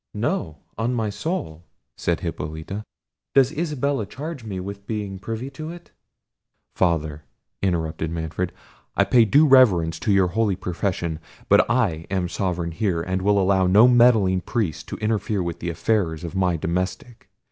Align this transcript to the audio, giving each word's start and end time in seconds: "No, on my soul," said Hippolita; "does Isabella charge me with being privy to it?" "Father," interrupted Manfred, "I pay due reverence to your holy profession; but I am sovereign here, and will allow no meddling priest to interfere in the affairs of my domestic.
"No, 0.15 0.57
on 0.79 0.95
my 0.95 1.11
soul," 1.11 1.63
said 1.95 2.21
Hippolita; 2.21 2.83
"does 3.35 3.51
Isabella 3.51 4.07
charge 4.07 4.43
me 4.43 4.59
with 4.59 4.87
being 4.87 5.19
privy 5.19 5.51
to 5.51 5.69
it?" 5.69 5.91
"Father," 6.75 7.21
interrupted 7.61 8.09
Manfred, 8.09 8.51
"I 8.97 9.03
pay 9.03 9.25
due 9.25 9.45
reverence 9.45 9.99
to 9.99 10.11
your 10.11 10.29
holy 10.29 10.55
profession; 10.55 11.19
but 11.49 11.69
I 11.69 12.07
am 12.09 12.29
sovereign 12.29 12.71
here, 12.71 13.03
and 13.03 13.21
will 13.21 13.39
allow 13.39 13.67
no 13.67 13.87
meddling 13.87 14.41
priest 14.41 14.87
to 14.87 14.97
interfere 14.97 15.43
in 15.47 15.55
the 15.59 15.69
affairs 15.69 16.23
of 16.23 16.33
my 16.33 16.57
domestic. 16.57 17.29